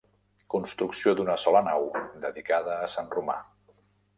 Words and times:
Construcció 0.53 1.13
d'una 1.19 1.35
sola 1.43 1.61
nau 1.67 1.85
dedicada 2.25 2.79
a 2.87 2.91
Sant 2.95 3.13
Romà. 3.19 3.37